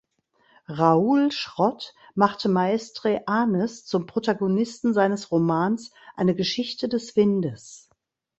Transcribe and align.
Raoul 0.65 1.31
Schrott 1.31 1.93
machte 2.15 2.49
Maestre 2.49 3.21
Anes 3.27 3.85
zum 3.85 4.07
Protagonisten 4.07 4.95
seines 4.95 5.29
Romans 5.31 5.91
"Eine 6.15 6.33
Geschichte 6.33 6.89
des 6.89 7.15
Windes". 7.15 7.87